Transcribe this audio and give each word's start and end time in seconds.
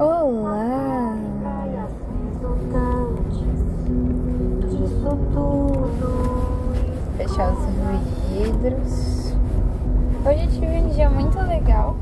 Olá! 0.00 1.14
Disso 4.70 5.18
tudo. 5.34 5.90
Fechar 7.18 7.52
os 7.52 7.66
vidros. 8.32 9.34
Hoje 10.24 10.44
eu 10.44 10.50
tive 10.52 10.78
um 10.78 10.88
dia 10.88 11.10
muito 11.10 11.38
legal. 11.40 11.94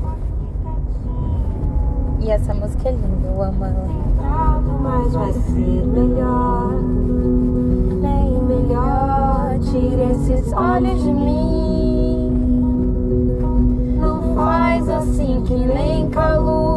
E 2.21 2.31
essa 2.31 2.53
música 2.53 2.87
é 2.87 2.93
linda, 2.93 3.27
eu 3.27 3.43
amo 3.43 3.65
ela. 3.65 3.89
Mas 4.81 5.13
vai 5.13 5.33
ser 5.33 5.85
melhor. 5.85 6.71
Bem 8.01 8.41
melhor. 8.47 9.59
Tire 9.59 10.03
esses 10.13 10.53
olhos 10.53 11.03
de 11.03 11.11
mim. 11.11 12.29
Não 13.99 14.35
faz 14.35 14.87
assim 14.87 15.43
que 15.45 15.53
nem 15.53 16.09
Calu. 16.11 16.68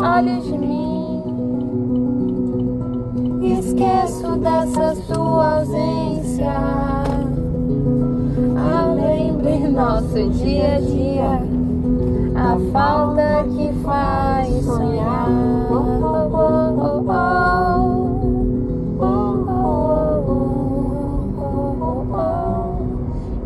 Olhos 0.00 0.44
de 0.44 0.56
mim. 0.56 1.22
Esqueço 3.42 4.36
dessa 4.36 4.94
sua 4.94 5.58
ausência. 5.58 6.52
Ah, 8.56 8.94
lembre 8.94 9.58
nosso 9.68 10.30
dia 10.30 10.76
a 10.76 10.80
dia. 10.80 11.42
A 12.36 12.56
falta 12.72 13.44
que 13.56 13.72
faz 13.82 14.64
sonhar. 14.64 15.28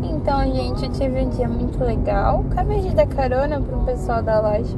Então, 0.03 0.53
gente, 0.53 0.85
eu 0.85 0.91
tive 0.91 1.21
um 1.21 1.29
dia 1.29 1.49
muito 1.49 1.83
legal. 1.83 2.45
Acabei 2.51 2.81
de 2.81 2.89
dar 2.91 3.07
carona 3.07 3.59
pro 3.59 3.79
pessoal 3.79 4.21
da 4.21 4.39
loja 4.39 4.77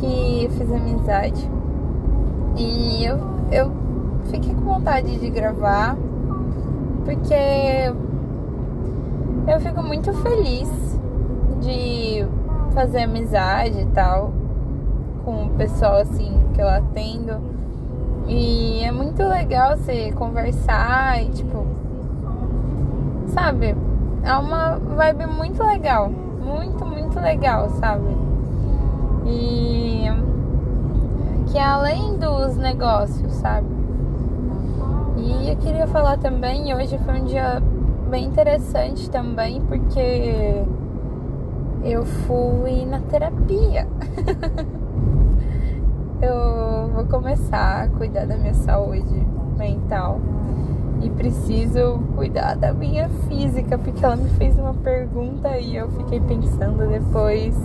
que 0.00 0.44
eu 0.44 0.50
fiz 0.50 0.72
amizade. 0.72 1.50
E 2.56 3.04
eu, 3.04 3.18
eu 3.52 3.70
fiquei 4.30 4.54
com 4.54 4.62
vontade 4.62 5.18
de 5.18 5.30
gravar 5.30 5.96
porque 7.04 7.92
eu 9.46 9.60
fico 9.60 9.82
muito 9.82 10.12
feliz 10.14 10.68
de 11.60 12.26
fazer 12.74 13.02
amizade 13.02 13.80
e 13.80 13.86
tal 13.86 14.32
com 15.24 15.46
o 15.46 15.50
pessoal 15.50 15.96
assim 15.96 16.32
que 16.54 16.60
eu 16.60 16.68
atendo. 16.68 17.38
E 18.26 18.82
é 18.84 18.92
muito 18.92 19.22
legal 19.22 19.76
você 19.76 20.12
conversar 20.12 21.22
e 21.22 21.30
tipo, 21.30 21.66
sabe? 23.28 23.74
É 24.22 24.34
uma 24.34 24.76
vibe 24.76 25.26
muito 25.26 25.62
legal, 25.64 26.10
muito, 26.10 26.84
muito 26.86 27.18
legal, 27.18 27.68
sabe? 27.70 28.29
E 29.26 29.90
que 31.50 31.58
é 31.58 31.64
além 31.64 32.16
dos 32.16 32.56
negócios, 32.56 33.32
sabe? 33.34 33.66
E 35.16 35.50
eu 35.50 35.56
queria 35.56 35.86
falar 35.88 36.16
também, 36.18 36.74
hoje 36.74 36.96
foi 36.98 37.20
um 37.20 37.24
dia 37.24 37.60
bem 38.08 38.24
interessante 38.26 39.10
também, 39.10 39.60
porque 39.62 40.64
eu 41.84 42.04
fui 42.04 42.86
na 42.86 43.00
terapia. 43.00 43.86
eu 46.22 46.90
vou 46.94 47.04
começar 47.06 47.82
a 47.84 47.88
cuidar 47.88 48.26
da 48.26 48.36
minha 48.36 48.54
saúde 48.54 49.26
mental 49.58 50.20
e 51.02 51.10
preciso 51.10 51.98
cuidar 52.14 52.54
da 52.54 52.72
minha 52.72 53.08
física, 53.28 53.76
porque 53.76 54.04
ela 54.04 54.16
me 54.16 54.28
fez 54.30 54.58
uma 54.58 54.74
pergunta 54.74 55.58
e 55.58 55.76
eu 55.76 55.88
fiquei 55.90 56.20
pensando 56.20 56.88
depois 56.88 57.56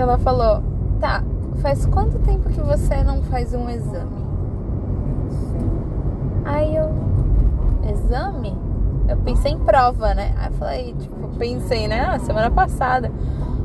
que 0.00 0.02
ela 0.02 0.16
falou: 0.16 0.62
"Tá, 0.98 1.22
faz 1.56 1.84
quanto 1.84 2.18
tempo 2.20 2.48
que 2.48 2.60
você 2.62 3.04
não 3.04 3.20
faz 3.24 3.52
um 3.52 3.68
exame?" 3.68 4.24
Aí 6.42 6.74
eu, 6.74 6.88
exame? 7.86 8.58
Eu 9.06 9.18
pensei 9.18 9.52
em 9.52 9.58
prova, 9.58 10.14
né? 10.14 10.34
Aí 10.38 10.46
eu 10.46 10.52
falei, 10.52 10.94
tipo, 10.94 11.28
pensei, 11.36 11.86
né? 11.86 12.00
Ah, 12.00 12.18
semana 12.18 12.50
passada. 12.50 13.12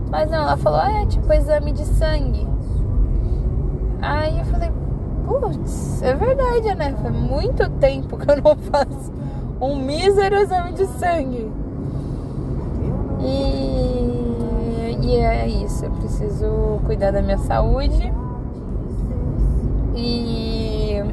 Mas 0.09 0.29
não, 0.29 0.39
ela 0.39 0.57
falou, 0.57 0.79
ah, 0.81 1.03
é 1.03 1.05
tipo 1.05 1.31
exame 1.31 1.71
de 1.71 1.85
sangue. 1.85 2.45
Aí 4.01 4.37
eu 4.37 4.45
falei, 4.45 4.71
putz, 5.25 6.01
é 6.01 6.13
verdade, 6.15 6.75
né? 6.75 6.95
Faz 7.01 7.15
muito 7.15 7.69
tempo 7.79 8.17
que 8.17 8.29
eu 8.29 8.41
não 8.41 8.57
faço 8.69 9.13
um 9.61 9.77
mísero 9.77 10.35
exame 10.35 10.73
de 10.73 10.85
sangue. 10.85 11.44
É 15.45 15.47
isso, 15.47 15.85
eu 15.85 15.91
preciso 15.91 16.79
cuidar 16.85 17.11
da 17.11 17.21
minha 17.21 17.37
saúde. 17.37 18.11
E 19.95 21.03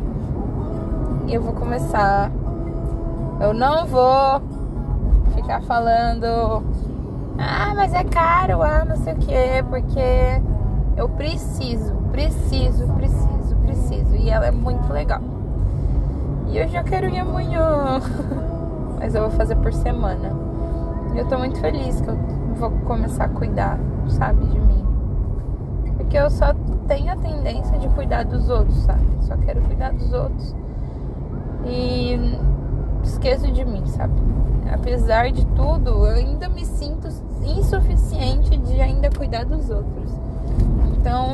eu 1.28 1.42
vou 1.42 1.52
começar. 1.52 2.30
Eu 3.40 3.52
não 3.52 3.86
vou 3.86 4.40
ficar 5.34 5.60
falando, 5.62 6.62
ah, 7.38 7.72
mas 7.74 7.92
é 7.92 8.04
caro, 8.04 8.62
ah, 8.62 8.84
não 8.84 8.96
sei 8.96 9.12
o 9.12 9.16
que, 9.16 9.62
porque 9.68 10.40
eu 10.96 11.08
preciso, 11.10 11.94
preciso, 12.10 12.86
preciso, 12.94 13.56
preciso. 13.66 14.16
E 14.16 14.30
ela 14.30 14.46
é 14.46 14.50
muito 14.50 14.90
legal. 14.92 15.20
E 16.48 16.58
eu 16.58 16.68
já 16.68 16.82
quero 16.82 17.08
ir 17.08 17.18
amanhã, 17.18 18.00
mas 18.98 19.14
eu 19.14 19.22
vou 19.22 19.30
fazer 19.30 19.56
por 19.56 19.72
semana. 19.72 20.32
E 21.14 21.18
eu 21.18 21.26
tô 21.26 21.36
muito 21.36 21.58
feliz 21.60 22.00
que 22.00 22.08
eu 22.08 22.16
vou 22.56 22.70
começar 22.86 23.24
a 23.24 23.28
cuidar, 23.28 23.78
sabe, 24.12 24.44
de 24.46 24.58
mim. 24.58 24.84
Porque 25.96 26.16
eu 26.16 26.30
só 26.30 26.54
tenho 26.86 27.12
a 27.12 27.16
tendência 27.16 27.78
de 27.78 27.88
cuidar 27.90 28.24
dos 28.24 28.48
outros, 28.48 28.76
sabe? 28.82 29.06
Só 29.20 29.36
quero 29.36 29.60
cuidar 29.62 29.92
dos 29.92 30.12
outros 30.12 30.54
e 31.64 32.38
esqueço 33.02 33.50
de 33.50 33.64
mim, 33.64 33.86
sabe? 33.86 34.14
Apesar 34.72 35.30
de 35.30 35.44
tudo, 35.46 35.90
eu 35.90 36.16
ainda 36.16 36.48
me 36.48 36.64
sinto 36.64 37.08
insuficiente 37.44 38.56
de 38.56 38.80
ainda 38.80 39.10
cuidar 39.10 39.44
dos 39.44 39.68
outros. 39.70 40.10
Então, 40.96 41.28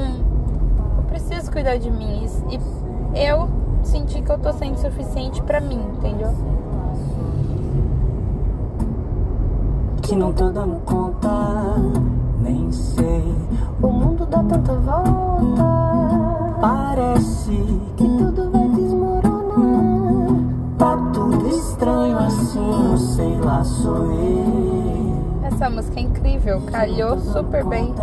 eu 0.97 1.03
preciso 1.05 1.51
cuidar 1.51 1.79
de 1.79 1.91
mim 1.91 2.27
e 2.51 3.21
eu 3.27 3.49
senti 3.83 4.21
que 4.21 4.31
eu 4.31 4.39
tô 4.39 4.53
sendo 4.53 4.79
suficiente 4.79 5.43
para 5.43 5.61
mim, 5.61 5.81
entendeu? 5.97 6.35
Que 10.03 10.17
não 10.17 10.33
tô 10.33 10.51
dando 10.51 10.81
conta, 10.85 11.29
nem 12.49 12.73
sei. 12.73 13.25
O 13.83 13.89
mundo 13.89 14.27
dá 14.27 14.43
tanta 14.43 14.73
volta. 14.75 15.65
Parece 16.61 17.53
que 17.97 18.05
tudo 18.05 18.51
vai 18.51 18.69
desmoronar. 18.71 20.43
Tá 20.79 20.97
tudo 21.13 21.49
estranho 21.49 22.19
assim, 22.19 22.97
sei 22.97 23.37
lá, 23.41 23.63
sou 23.63 24.07
eu. 24.13 25.19
Essa 25.43 25.69
música 25.71 26.01
é 26.01 26.03
incrível, 26.03 26.61
calhou 26.67 27.19
super 27.19 27.65
bem. 27.65 27.95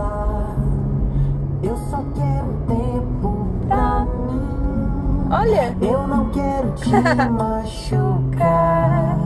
Eu 1.63 1.75
só 1.89 2.03
quero 2.13 2.53
tempo 2.67 3.47
pra 3.67 4.05
mim. 4.05 5.27
Olha, 5.31 5.75
Eu 5.81 6.07
não 6.07 6.29
quero 6.29 6.71
te 6.73 6.89
machucar. 7.31 9.17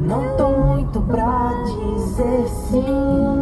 Não 0.00 0.36
tô 0.36 0.48
muito 0.50 1.00
pra 1.00 1.50
dizer 1.64 2.46
sim. 2.48 3.33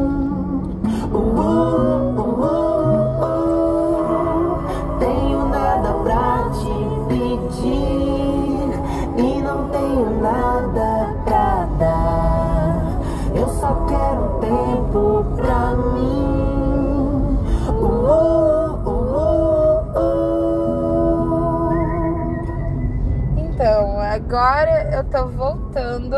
Agora 24.32 24.88
eu 24.96 25.04
tô 25.04 25.26
voltando 25.28 26.16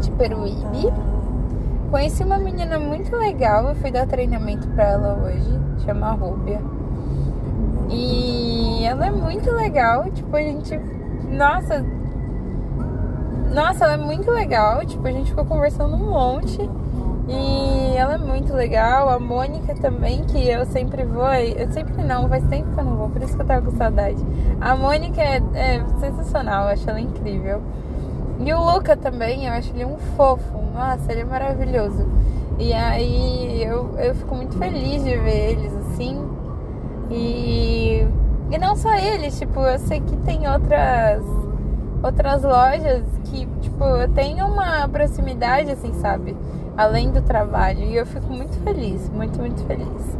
de 0.00 0.12
Peruíbe. 0.12 0.92
Conheci 1.90 2.22
uma 2.22 2.38
menina 2.38 2.78
muito 2.78 3.14
legal, 3.16 3.68
eu 3.68 3.74
fui 3.74 3.90
dar 3.90 4.06
treinamento 4.06 4.68
pra 4.68 4.84
ela 4.84 5.14
hoje, 5.24 5.60
chama 5.84 6.12
Rúbia. 6.12 6.60
E 7.90 8.84
ela 8.84 9.06
é 9.06 9.10
muito 9.10 9.50
legal, 9.50 10.08
tipo, 10.12 10.34
a 10.36 10.40
gente. 10.40 10.80
Nossa! 11.28 11.84
Nossa, 13.52 13.84
ela 13.84 13.94
é 13.94 13.96
muito 13.96 14.30
legal, 14.30 14.86
tipo, 14.86 15.06
a 15.06 15.10
gente 15.10 15.30
ficou 15.30 15.44
conversando 15.44 15.96
um 15.96 16.10
monte. 16.10 16.58
E 17.28 17.96
ela 17.96 18.14
é 18.14 18.18
muito 18.18 18.52
legal, 18.52 19.08
a 19.08 19.18
Mônica 19.18 19.74
também, 19.76 20.24
que 20.24 20.48
eu 20.48 20.66
sempre 20.66 21.04
vou, 21.04 21.32
eu 21.32 21.70
sempre 21.70 22.02
não, 22.02 22.28
faz 22.28 22.44
tempo 22.48 22.72
que 22.72 22.80
eu 22.80 22.84
não 22.84 22.96
vou, 22.96 23.08
por 23.08 23.22
isso 23.22 23.36
que 23.36 23.42
eu 23.42 23.46
tava 23.46 23.62
com 23.64 23.76
saudade. 23.76 24.18
A 24.60 24.74
Mônica 24.74 25.20
é, 25.20 25.40
é 25.54 25.84
sensacional, 26.00 26.64
eu 26.64 26.72
acho 26.72 26.90
ela 26.90 27.00
incrível. 27.00 27.62
E 28.44 28.52
o 28.52 28.60
Luca 28.60 28.96
também, 28.96 29.46
eu 29.46 29.52
acho 29.52 29.70
ele 29.70 29.84
um 29.84 29.96
fofo. 30.16 30.58
Nossa, 30.74 31.12
ele 31.12 31.20
é 31.20 31.24
maravilhoso. 31.24 32.08
E 32.58 32.72
aí 32.72 33.62
eu, 33.62 33.96
eu 33.98 34.14
fico 34.14 34.34
muito 34.34 34.58
feliz 34.58 35.04
de 35.04 35.16
ver 35.16 35.52
eles 35.52 35.72
assim. 35.76 36.28
E, 37.08 38.06
e 38.50 38.58
não 38.58 38.74
só 38.74 38.94
eles, 38.94 39.38
tipo, 39.38 39.60
eu 39.60 39.78
sei 39.78 40.00
que 40.00 40.16
tem 40.18 40.48
outras 40.48 41.22
outras 42.02 42.42
lojas 42.42 43.04
que, 43.26 43.46
tipo, 43.60 43.84
eu 43.84 44.08
tenho 44.08 44.44
uma 44.46 44.88
proximidade, 44.88 45.70
assim, 45.70 45.92
sabe? 45.94 46.36
Além 46.76 47.10
do 47.10 47.20
trabalho. 47.22 47.80
E 47.80 47.96
eu 47.96 48.06
fico 48.06 48.32
muito 48.32 48.58
feliz, 48.60 49.08
muito, 49.10 49.38
muito 49.38 49.64
feliz. 49.66 50.18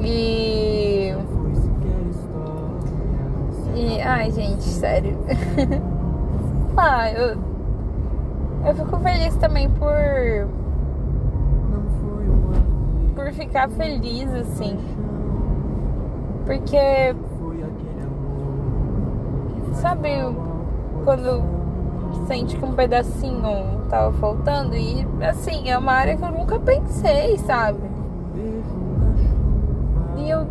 E. 0.00 1.14
E. 3.74 4.00
Ai, 4.00 4.30
gente, 4.30 4.62
sério. 4.62 5.18
ah, 6.76 7.10
eu. 7.12 7.38
Eu 8.64 8.74
fico 8.74 8.96
feliz 8.98 9.36
também 9.36 9.68
por. 9.70 10.48
Por 13.14 13.32
ficar 13.32 13.68
feliz, 13.70 14.32
assim. 14.32 14.78
Porque. 16.46 17.14
Sabe 19.74 20.08
quando 21.04 21.61
sente 22.26 22.56
que 22.56 22.64
um 22.64 22.72
pedacinho 22.72 23.82
tava 23.88 24.12
faltando? 24.14 24.74
E 24.76 25.06
assim, 25.22 25.68
é 25.68 25.76
uma 25.78 25.92
área 25.92 26.16
que 26.16 26.22
eu 26.24 26.30
nunca 26.32 26.58
pensei, 26.58 27.38
sabe? 27.38 27.78
E 30.16 30.30
eu 30.30 30.46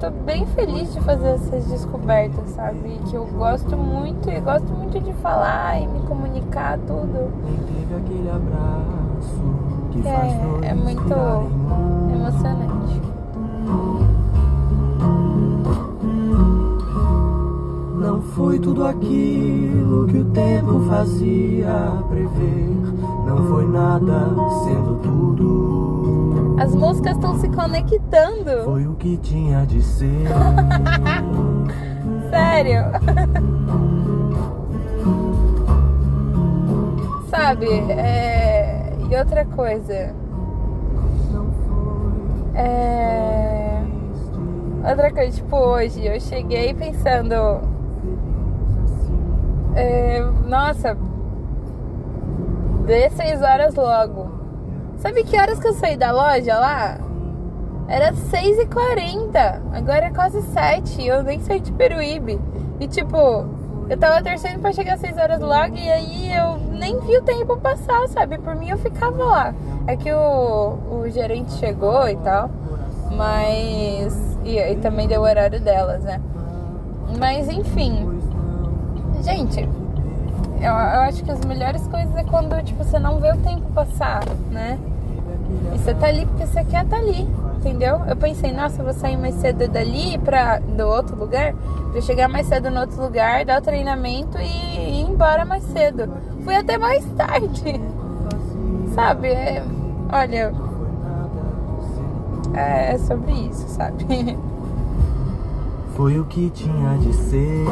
tô 0.00 0.10
bem 0.10 0.46
feliz 0.46 0.92
de 0.92 1.00
fazer 1.00 1.28
essas 1.28 1.66
descobertas, 1.66 2.50
sabe? 2.50 3.00
Que 3.10 3.16
eu 3.16 3.24
gosto 3.26 3.76
muito 3.76 4.30
e 4.30 4.38
gosto 4.40 4.72
muito 4.72 5.00
de 5.00 5.12
falar 5.14 5.80
e 5.80 5.86
me 5.86 6.00
comunicar 6.06 6.78
tudo. 6.86 7.30
É, 10.62 10.68
é 10.68 10.74
muito 10.74 11.14
emocionante. 12.12 13.00
Não 18.06 18.22
foi 18.22 18.60
tudo 18.60 18.86
aquilo 18.86 20.06
que 20.06 20.18
o 20.18 20.24
tempo 20.26 20.78
fazia 20.88 22.04
prever. 22.08 22.70
Não 23.26 23.48
foi 23.48 23.66
nada 23.66 24.28
sendo 24.62 25.00
tudo. 25.02 26.56
As 26.60 26.72
músicas 26.72 27.16
estão 27.16 27.36
se 27.40 27.48
conectando. 27.48 28.62
Foi 28.64 28.86
o 28.86 28.94
que 28.94 29.16
tinha 29.16 29.66
de 29.66 29.82
ser. 29.82 30.28
Sério. 32.30 32.84
Sabe? 37.28 37.66
É... 37.90 38.96
E 39.10 39.16
outra 39.16 39.44
coisa. 39.46 40.14
É... 42.54 43.82
Outra 44.88 45.10
coisa, 45.12 45.32
tipo, 45.32 45.56
hoje 45.56 46.06
eu 46.06 46.20
cheguei 46.20 46.72
pensando. 46.72 47.74
É... 49.76 50.20
Nossa, 50.46 50.96
dê 52.86 53.10
seis 53.10 53.42
horas 53.42 53.74
logo. 53.74 54.34
Sabe 54.98 55.22
que 55.22 55.38
horas 55.38 55.60
que 55.60 55.68
eu 55.68 55.74
saí 55.74 55.96
da 55.96 56.10
loja 56.10 56.58
lá? 56.58 56.98
Era 57.88 58.12
6h40, 58.12 59.60
agora 59.72 60.06
é 60.06 60.10
quase 60.10 60.42
7 60.42 61.06
eu 61.06 61.22
nem 61.22 61.40
saí 61.40 61.60
de 61.60 61.70
Peruíbe. 61.70 62.40
E 62.80 62.88
tipo, 62.88 63.16
eu 63.88 63.96
tava 63.96 64.22
torcendo 64.22 64.60
pra 64.60 64.72
chegar 64.72 64.94
às 64.94 65.00
6 65.00 65.16
horas 65.16 65.40
logo 65.40 65.76
e 65.76 65.88
aí 65.88 66.32
eu 66.32 66.56
nem 66.76 66.98
vi 67.00 67.16
o 67.16 67.22
tempo 67.22 67.56
passar, 67.58 68.08
sabe? 68.08 68.38
Por 68.38 68.56
mim 68.56 68.70
eu 68.70 68.78
ficava 68.78 69.24
lá. 69.24 69.54
É 69.86 69.96
que 69.96 70.12
o, 70.12 70.78
o 70.90 71.08
gerente 71.08 71.52
chegou 71.52 72.08
e 72.08 72.16
tal, 72.16 72.50
mas. 73.12 74.36
E, 74.44 74.58
e 74.58 74.76
também 74.76 75.06
deu 75.06 75.20
o 75.20 75.24
horário 75.24 75.60
delas, 75.60 76.02
né? 76.02 76.20
Mas 77.20 77.48
enfim. 77.48 78.15
Gente, 79.26 79.60
eu, 79.60 80.62
eu 80.62 81.00
acho 81.00 81.24
que 81.24 81.32
as 81.32 81.44
melhores 81.44 81.84
coisas 81.88 82.14
é 82.14 82.22
quando 82.22 82.62
tipo, 82.62 82.84
você 82.84 82.96
não 82.96 83.18
vê 83.18 83.32
o 83.32 83.36
tempo 83.38 83.72
passar, 83.72 84.22
né? 84.52 84.78
E 85.74 85.78
você 85.78 85.92
tá 85.94 86.06
ali 86.06 86.24
porque 86.26 86.46
você 86.46 86.62
quer 86.62 86.84
estar 86.84 86.96
tá 86.96 87.02
ali, 87.02 87.28
entendeu? 87.56 88.02
Eu 88.06 88.14
pensei, 88.14 88.52
nossa, 88.52 88.80
eu 88.80 88.84
vou 88.84 88.94
sair 88.94 89.16
mais 89.16 89.34
cedo 89.34 89.66
dali 89.66 90.16
pra, 90.18 90.60
do 90.60 90.86
outro 90.86 91.16
lugar, 91.16 91.54
pra 91.90 92.00
chegar 92.02 92.28
mais 92.28 92.46
cedo 92.46 92.70
no 92.70 92.78
outro 92.82 93.02
lugar, 93.02 93.44
dar 93.44 93.60
o 93.60 93.64
treinamento 93.64 94.38
e 94.38 95.00
ir 95.00 95.10
embora 95.10 95.44
mais 95.44 95.64
cedo. 95.64 96.08
Fui 96.44 96.54
até 96.54 96.78
mais 96.78 97.04
tarde, 97.16 97.80
sabe? 98.94 99.26
É, 99.26 99.64
olha, 100.12 100.54
é 102.54 102.96
sobre 102.98 103.32
isso, 103.32 103.66
sabe? 103.70 104.06
Foi 105.96 106.16
o 106.20 106.24
que 106.26 106.48
tinha 106.50 106.96
de 106.98 107.12
ser. 107.12 107.64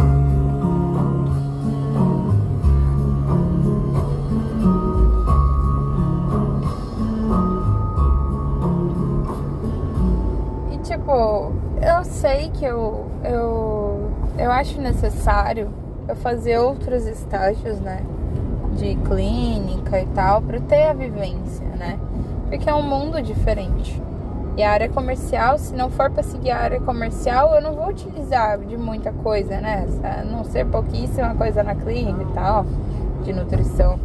E 10.73 10.79
tipo, 10.79 11.53
eu 11.83 12.05
sei 12.05 12.51
que 12.51 12.65
eu, 12.65 13.07
eu, 13.25 14.11
eu 14.39 14.51
acho 14.51 14.81
necessário 14.81 15.71
eu 16.09 16.17
fazer 16.17 16.59
outros 16.59 17.07
estágios, 17.07 17.81
né? 17.81 18.03
De 18.77 18.95
clínica 18.97 20.01
e 20.01 20.07
tal, 20.07 20.43
pra 20.43 20.61
ter 20.61 20.89
a 20.89 20.93
vivência, 20.93 21.67
né? 21.79 21.99
Porque 22.49 22.69
é 22.69 22.75
um 22.75 22.83
mundo 22.83 23.23
diferente. 23.23 24.01
E 24.57 24.63
a 24.63 24.71
área 24.71 24.89
comercial, 24.89 25.59
se 25.59 25.75
não 25.75 25.91
for 25.91 26.11
para 26.11 26.23
seguir 26.23 26.53
a 26.53 26.59
área 26.59 26.81
comercial, 26.81 27.55
eu 27.57 27.61
não 27.61 27.75
vou 27.75 27.89
utilizar 27.89 28.59
de 28.59 28.77
muita 28.77 29.13
coisa, 29.13 29.61
né? 29.61 29.85
A 30.05 30.25
não 30.25 30.45
ser 30.45 30.65
pouquíssima 30.67 31.35
coisa 31.35 31.65
na 31.65 31.75
clínica 31.75 32.23
e 32.23 32.33
tal, 32.33 32.65
de 33.25 33.33
nutrição. 33.33 33.99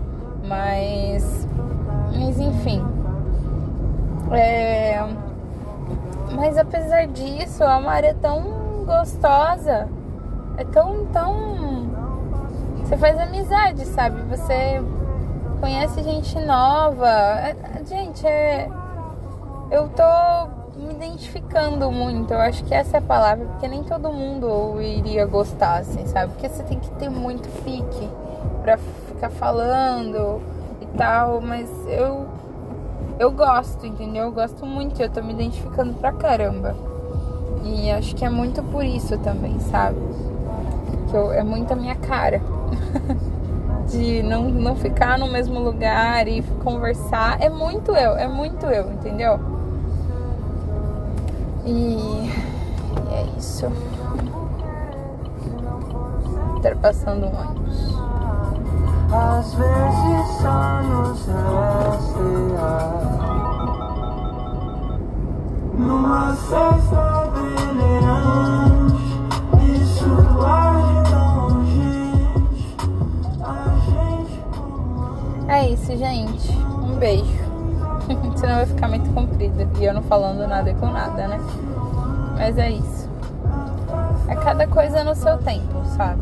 Mas, 0.48 1.48
mas 2.18 2.40
enfim. 2.40 2.84
É, 4.32 5.04
mas 6.32 6.58
apesar 6.58 7.06
disso, 7.06 7.64
é 7.64 7.76
uma 7.76 7.92
área 7.92 8.16
tão 8.20 8.86
gostosa. 8.86 9.88
É 10.58 10.64
tão, 10.64 11.06
tão. 11.14 11.90
Você 12.80 12.98
faz 12.98 13.20
amizade, 13.20 13.86
sabe? 13.86 14.20
Você 14.24 14.82
conhece 15.60 16.02
gente 16.02 16.40
nova. 16.40 17.08
É, 17.08 17.56
gente, 17.86 18.26
é 18.26 18.68
eu 19.72 19.90
tô 19.90 20.80
me 20.80 20.94
identificando 20.94 21.92
muito. 21.92 22.34
Eu 22.34 22.40
acho 22.40 22.64
que 22.64 22.74
essa 22.74 22.98
é 22.98 23.00
a 23.00 23.02
palavra, 23.02 23.46
porque 23.46 23.68
nem 23.68 23.84
todo 23.84 24.12
mundo 24.12 24.82
iria 24.82 25.26
gostar, 25.26 25.80
assim, 25.80 26.06
sabe? 26.06 26.34
Porque 26.34 26.50
você 26.50 26.64
tem 26.64 26.80
que 26.80 26.90
ter 26.92 27.10
muito 27.10 27.48
pique 27.64 28.10
pra 28.62 28.78
ficar 28.78 29.30
falando 29.30 30.42
e 30.82 30.86
tal, 30.98 31.42
mas 31.42 31.70
eu 31.88 32.28
eu 33.20 33.32
gosto, 33.32 33.86
entendeu? 33.86 34.26
Eu 34.26 34.32
gosto 34.32 34.66
muito, 34.66 35.02
eu 35.02 35.10
tô 35.10 35.22
me 35.22 35.34
identificando 35.34 35.94
pra 35.96 36.14
caramba. 36.14 36.74
E 37.64 37.92
acho 37.92 38.16
que 38.16 38.24
é 38.24 38.30
muito 38.30 38.64
por 38.64 38.84
isso 38.84 39.18
também, 39.18 39.60
sabe? 39.60 40.00
Que 41.10 41.18
eu, 41.18 41.34
é 41.34 41.44
muito 41.44 41.74
a 41.74 41.76
minha 41.76 41.96
cara. 41.96 42.42
de 43.90 44.22
não, 44.24 44.50
não 44.50 44.76
ficar 44.76 45.18
no 45.18 45.28
mesmo 45.28 45.60
lugar 45.60 46.28
e 46.28 46.42
conversar. 46.64 47.42
É 47.42 47.50
muito 47.50 47.92
eu, 47.92 48.16
é 48.16 48.28
muito 48.28 48.66
eu, 48.68 48.92
entendeu? 48.92 49.59
E, 51.66 51.72
e 51.72 53.14
é 53.14 53.26
isso. 53.38 53.68
Ultrapassando 56.54 57.26
um 57.26 57.40
ônibus. 57.40 58.00
Às 59.12 59.54
vezes 59.56 60.28
só 60.40 60.84
nos 60.84 61.26
resta 61.26 62.20
Numa 65.80 66.36
festa 66.36 67.32
venerante 67.34 69.02
Isso 69.82 70.12
arde 70.46 71.10
tão 71.10 71.48
urgente 71.48 72.78
A 73.42 73.48
gente 73.90 75.48
É 75.48 75.70
isso, 75.70 75.98
gente. 75.98 76.52
Um 76.52 77.00
beijo. 77.00 77.49
Senão 78.36 78.56
vai 78.56 78.66
ficar 78.66 78.88
muito 78.88 79.14
comprido. 79.14 79.68
E 79.80 79.86
eu 79.86 79.94
não 79.94 80.02
falando 80.04 80.48
nada 80.48 80.74
com 80.76 80.88
nada, 80.88 81.28
né? 81.28 81.40
Mas 82.38 82.58
é 82.58 82.72
isso. 82.72 83.10
É 84.28 84.36
cada 84.36 84.68
coisa 84.68 85.04
no 85.04 85.16
seu 85.16 85.38
tempo, 85.38 85.84
sabe? 85.86 86.22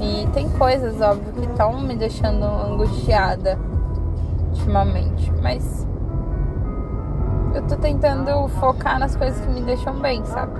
E 0.00 0.26
tem 0.32 0.48
coisas, 0.50 1.00
óbvio, 1.00 1.32
que 1.32 1.46
estão 1.50 1.80
me 1.80 1.96
deixando 1.96 2.44
angustiada 2.44 3.58
ultimamente. 4.50 5.32
Mas 5.42 5.86
eu 7.54 7.62
tô 7.62 7.76
tentando 7.76 8.48
focar 8.48 8.98
nas 8.98 9.16
coisas 9.16 9.40
que 9.40 9.48
me 9.48 9.62
deixam 9.62 9.94
bem, 10.00 10.24
sabe? 10.24 10.52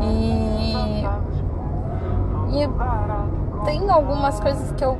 E. 0.00 0.72
E 2.54 3.64
tem 3.64 3.88
algumas 3.88 4.38
coisas 4.38 4.72
que 4.72 4.84
eu, 4.84 4.98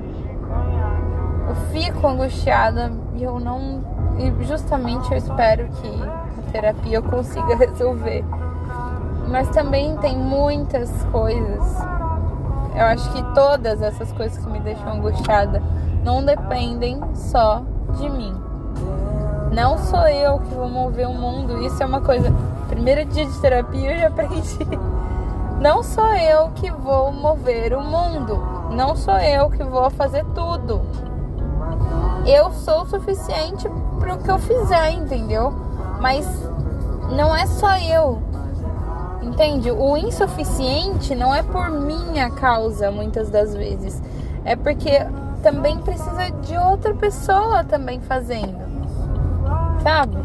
eu 1.49 1.55
fico 1.71 2.07
angustiada 2.07 2.91
e 3.15 3.23
eu 3.23 3.39
não. 3.39 3.81
E 4.19 4.45
justamente 4.45 5.11
eu 5.11 5.19
espero 5.19 5.69
que 5.69 6.03
a 6.03 6.53
terapia 6.53 6.97
eu 6.97 7.03
consiga 7.03 7.57
resolver. 7.57 8.25
Mas 9.29 9.49
também 9.51 9.97
tem 9.99 10.17
muitas 10.17 10.91
coisas. 11.11 11.63
Eu 12.75 12.87
acho 12.87 13.11
que 13.13 13.23
todas 13.35 13.83
essas 13.83 14.11
coisas 14.13 14.43
que 14.43 14.51
me 14.51 14.61
deixam 14.61 14.93
angustiada 14.93 15.63
não 16.05 16.25
dependem 16.25 17.01
só 17.15 17.63
de 17.99 18.09
mim. 18.09 18.35
Não 19.53 19.77
sou 19.77 20.09
eu 20.09 20.39
que 20.41 20.55
vou 20.55 20.69
mover 20.69 21.07
o 21.07 21.13
mundo. 21.13 21.63
Isso 21.63 21.83
é 21.83 21.87
uma 21.87 22.01
coisa. 22.01 22.33
Primeiro 22.69 23.05
dia 23.05 23.27
de 23.27 23.41
terapia 23.41 23.93
eu 23.93 24.01
já 24.01 24.09
aprendi. 24.09 24.59
Não 25.61 25.83
sou 25.83 26.13
eu 26.15 26.51
que 26.55 26.71
vou 26.71 27.13
mover 27.13 27.75
o 27.75 27.83
mundo. 27.83 28.37
Não 28.71 28.97
sou 28.97 29.19
eu 29.19 29.51
que 29.51 29.63
vou 29.63 29.91
fazer 29.91 30.25
tudo. 30.35 30.81
Eu 32.27 32.53
sou 32.53 32.83
o 32.83 32.87
suficiente 32.87 33.69
para 33.99 34.15
o 34.15 34.19
que 34.19 34.31
eu 34.31 34.39
fizer, 34.39 34.93
entendeu? 34.93 35.53
Mas 36.01 36.27
não 37.17 37.35
é 37.35 37.47
só 37.47 37.77
eu. 37.79 38.23
Entende? 39.23 39.71
O 39.71 39.97
insuficiente 39.97 41.15
não 41.15 41.35
é 41.35 41.43
por 41.43 41.71
minha 41.71 42.31
causa, 42.31 42.91
muitas 42.91 43.31
das 43.31 43.55
vezes. 43.55 44.03
É 44.45 44.57
porque 44.57 45.07
também 45.43 45.79
precisa 45.79 46.31
de 46.43 46.57
outra 46.57 46.95
pessoa 46.95 47.65
também 47.65 48.01
fazendo. 48.01 48.61
Sabe? 49.83 50.17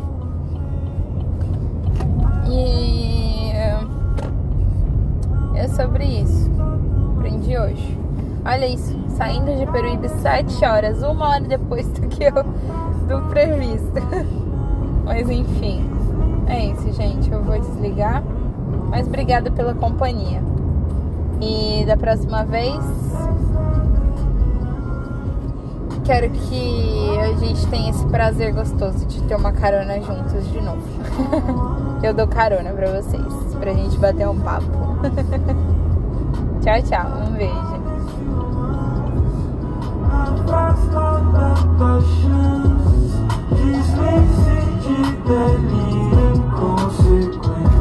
E 2.49 3.51
é 5.55 5.67
sobre 5.69 6.05
isso. 6.05 6.49
Aprendi 7.17 7.57
hoje. 7.57 8.06
Olha 8.47 8.65
isso, 8.65 8.95
saindo 9.09 9.53
de 9.57 9.69
Peruíbe 9.69 10.07
7 10.07 10.63
horas, 10.63 11.03
uma 11.03 11.27
hora 11.27 11.41
depois 11.41 11.85
do 11.89 12.07
que 12.07 12.23
eu 12.23 12.31
do 13.05 13.29
previsto. 13.29 13.91
Mas 15.03 15.29
enfim, 15.29 15.85
é 16.47 16.67
isso, 16.67 16.93
gente. 16.93 17.29
Eu 17.29 17.43
vou 17.43 17.59
desligar. 17.59 18.23
Mas 18.89 19.05
obrigada 19.05 19.51
pela 19.51 19.73
companhia. 19.73 20.41
E 21.41 21.83
da 21.85 21.97
próxima 21.97 22.45
vez 22.45 22.79
quero 26.05 26.29
que 26.29 27.19
a 27.19 27.33
gente 27.33 27.67
tenha 27.67 27.89
esse 27.89 28.05
prazer 28.05 28.53
gostoso 28.53 29.05
de 29.07 29.21
ter 29.23 29.35
uma 29.35 29.51
carona 29.51 29.99
juntos 29.99 30.49
de 30.49 30.61
novo. 30.61 30.81
Eu 32.01 32.13
dou 32.13 32.27
carona 32.27 32.69
pra 32.71 33.01
vocês, 33.01 33.55
pra 33.59 33.73
gente 33.73 33.97
bater 33.97 34.25
um 34.25 34.39
papo. 34.39 34.71
tchau, 36.63 36.81
tchau. 36.83 37.11
Um 37.27 37.33
beijo. 37.33 37.76
Consequence. 46.57 47.76